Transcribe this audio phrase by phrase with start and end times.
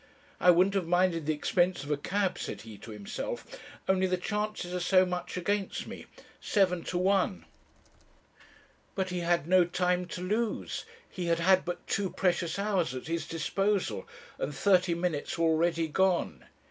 [0.39, 3.45] 'I wouldn't have minded the expense of a cab,' said he to himself,
[3.87, 6.07] 'only the chances are so much against me:
[6.39, 7.45] seven to one!'
[8.95, 10.85] "But he had no time to lose.
[11.07, 14.07] He had had but two precious hours at his disposal,
[14.39, 16.45] and thirty minutes were already gone.